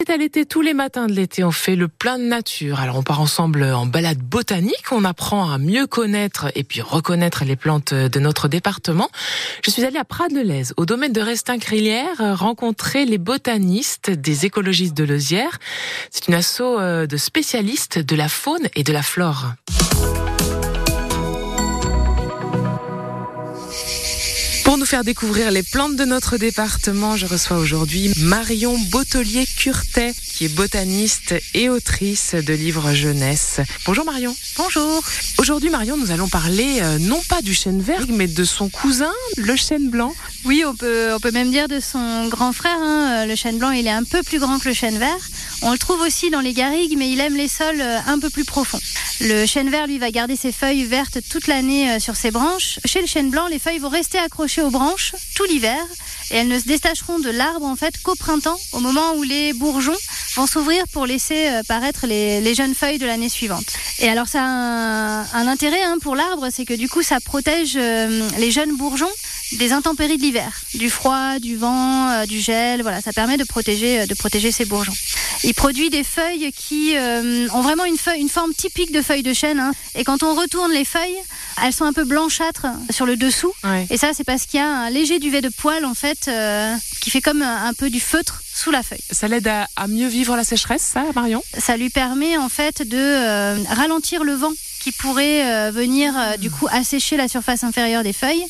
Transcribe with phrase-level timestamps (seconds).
[0.00, 2.78] C'est à l'été, tous les matins de l'été, on fait le plein de nature.
[2.78, 7.44] Alors on part ensemble en balade botanique, on apprend à mieux connaître et puis reconnaître
[7.44, 9.10] les plantes de notre département.
[9.64, 15.02] Je suis allée à Prades-le-Lez, au domaine de Restin-Crillière, rencontrer les botanistes des écologistes de
[15.02, 15.58] Lezière.
[16.12, 19.46] C'est une asso euh, de spécialistes de la faune et de la flore.
[24.88, 31.34] Faire découvrir les plantes de notre département, je reçois aujourd'hui Marion Bottelier-Curtet, qui est botaniste
[31.52, 33.60] et autrice de livres jeunesse.
[33.84, 34.34] Bonjour Marion.
[34.56, 35.02] Bonjour.
[35.36, 39.12] Aujourd'hui Marion, nous allons parler euh, non pas du chêne vert, mais de son cousin,
[39.36, 40.14] le chêne blanc.
[40.46, 42.78] Oui, on peut, on peut même dire de son grand frère.
[42.80, 43.26] Hein.
[43.26, 45.28] Le chêne blanc, il est un peu plus grand que le chêne vert.
[45.62, 48.30] On le trouve aussi dans les garrigues, mais il aime les sols euh, un peu
[48.30, 48.78] plus profonds.
[49.20, 52.78] Le chêne vert, lui, va garder ses feuilles vertes toute l'année euh, sur ses branches.
[52.84, 55.80] Chez le chêne blanc, les feuilles vont rester accrochées aux branches tout l'hiver
[56.30, 59.52] et elles ne se détacheront de l'arbre en fait qu'au printemps, au moment où les
[59.52, 59.96] bourgeons
[60.36, 63.66] vont s'ouvrir pour laisser euh, paraître les, jeunes feuilles de l'année suivante.
[63.98, 67.74] Et alors ça a un, intérêt hein, pour l'arbre, c'est que du coup ça protège
[67.76, 69.10] les jeunes bourgeons
[69.52, 72.82] des intempéries de l'hiver, du froid, du vent, du gel.
[72.82, 74.94] Voilà, ça permet de protéger, de protéger ces bourgeons.
[75.44, 79.22] Il produit des feuilles qui euh, ont vraiment une, feuille, une forme typique de feuille
[79.22, 79.60] de chêne.
[79.60, 79.72] Hein.
[79.94, 81.18] Et quand on retourne les feuilles,
[81.62, 83.52] elles sont un peu blanchâtres sur le dessous.
[83.90, 86.74] Et ça, c'est parce qu'il y a un léger duvet de poils, en fait, euh,
[87.00, 89.02] qui fait comme un, peu du feutre sous la feuille.
[89.10, 91.42] Ça l'aide à, mieux vivre la sécheresse, ça, Marion?
[91.58, 96.66] Ça lui permet, en fait, de euh, ralentir le vent qui pourrait venir du coup
[96.70, 98.44] assécher la surface inférieure des feuilles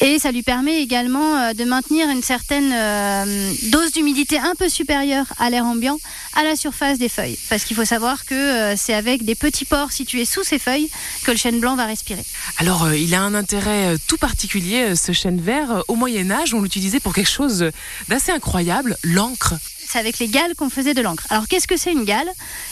[0.00, 4.68] et ça lui permet également euh, de maintenir une certaine euh, dose d'humidité un peu
[4.68, 5.98] supérieure à l'air ambiant
[6.34, 7.38] à la surface des feuilles.
[7.48, 10.90] Parce qu'il faut savoir que euh, c'est avec des petits pores situés sous ces feuilles
[11.24, 12.24] que le chêne blanc va respirer.
[12.58, 15.84] Alors, il a un intérêt tout particulier, ce chêne vert.
[15.88, 17.70] Au Moyen Âge, on l'utilisait pour quelque chose
[18.08, 19.54] d'assez incroyable, l'encre
[19.96, 21.26] avec les gales qu'on faisait de l'encre.
[21.30, 22.28] Alors qu'est-ce que c'est une gale?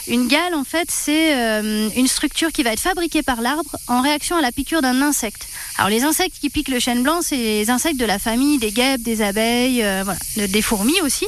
[0.07, 1.33] Une gale, en fait, c'est
[1.97, 5.47] une structure qui va être fabriquée par l'arbre en réaction à la piqûre d'un insecte.
[5.79, 8.73] Alors les insectes qui piquent le chêne blanc, c'est les insectes de la famille des
[8.73, 10.05] guêpes, des abeilles, euh,
[10.37, 11.27] des fourmis aussi.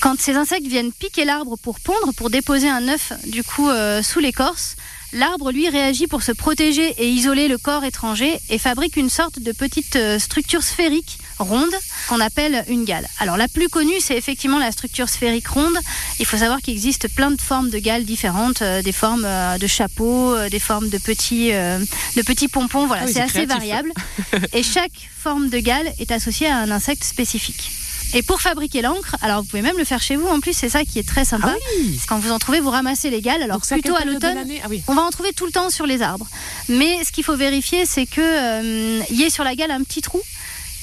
[0.00, 4.02] Quand ces insectes viennent piquer l'arbre pour pondre, pour déposer un œuf du coup euh,
[4.02, 4.76] sous l'écorce,
[5.12, 9.40] l'arbre lui réagit pour se protéger et isoler le corps étranger et fabrique une sorte
[9.40, 11.74] de petite euh, structure sphérique ronde
[12.08, 13.06] qu'on appelle une gale.
[13.18, 15.76] Alors la plus connue, c'est effectivement la structure sphérique ronde.
[16.18, 19.58] Il faut savoir qu'il existe plein de formes de gales différentes, euh, des formes euh,
[19.58, 22.86] de chapeaux, euh, des formes de petits, de petits pompons.
[22.86, 23.92] Voilà, ah c'est assez variable.
[24.52, 27.70] Et chaque forme de gale est associée à un insecte spécifique.
[28.12, 30.68] Et pour fabriquer l'encre, alors vous pouvez même le faire chez vous en plus, c'est
[30.68, 31.54] ça qui est très sympa.
[31.54, 31.74] Ah
[32.08, 33.42] Quand vous en trouvez, vous ramassez les gales.
[33.42, 36.26] Alors plutôt à l'automne, ah on va en trouver tout le temps sur les arbres.
[36.68, 40.20] Mais ce qu'il faut vérifier, c'est qu'il y ait sur la gale un petit trou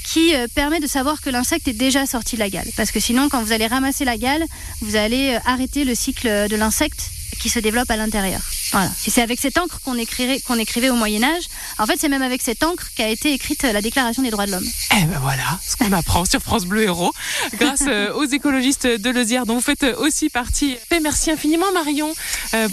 [0.03, 2.67] qui euh, permet de savoir que l'insecte est déjà sorti de la gale.
[2.77, 4.43] Parce que sinon, quand vous allez ramasser la gale,
[4.81, 7.09] vous allez euh, arrêter le cycle de l'insecte
[7.41, 8.39] qui se développe à l'intérieur.
[8.71, 8.91] Voilà.
[9.05, 11.43] Et c'est avec cette encre qu'on écrivait, qu'on écrivait au Moyen Âge.
[11.77, 14.51] En fait, c'est même avec cette encre qu'a été écrite la Déclaration des droits de
[14.51, 14.67] l'homme.
[14.91, 17.13] Eh ben voilà, ce qu'on apprend sur France Bleu Héros,
[17.53, 20.77] grâce euh, aux écologistes de Lezière, dont vous faites aussi partie.
[20.91, 22.13] Et merci infiniment Marion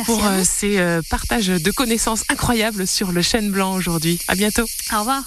[0.04, 4.18] pour ces partages de connaissances incroyables sur le chêne blanc aujourd'hui.
[4.28, 4.64] À bientôt.
[4.92, 5.22] Au revoir.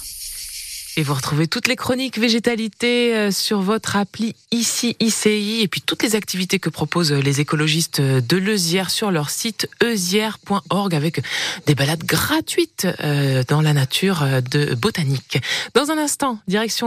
[0.98, 5.80] Et vous retrouvez toutes les chroniques végétalité euh, sur votre appli ici ICI et puis
[5.80, 11.22] toutes les activités que proposent les écologistes de Lezière sur leur site eusière.org avec
[11.66, 15.38] des balades gratuites euh, dans la nature euh, de botanique.
[15.74, 16.86] Dans un instant, direction